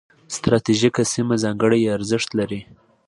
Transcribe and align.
ستراتیژیکه 0.35 1.03
سیمه 1.13 1.35
ځانګړي 1.43 1.81
ارزښت 1.95 2.29
لري. 2.39 2.61